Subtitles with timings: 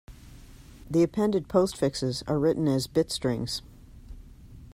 [0.89, 3.61] The appended postfixes are written as bit strings.